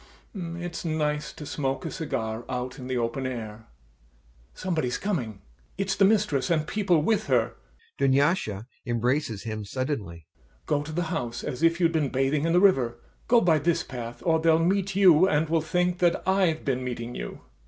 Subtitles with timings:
[0.33, 3.67] It's nice to smoke a cigar out in the open air....
[4.55, 5.43] [Listens] Somebody's coming.
[5.77, 7.53] It's the mistress, and people with her.
[7.99, 10.25] [DUNYASHA embraces him suddenly]
[10.65, 13.83] Go to the house, as if you'd been bathing in the river; go by this
[13.83, 17.41] path, or they'll meet you and will think I've been meeting you.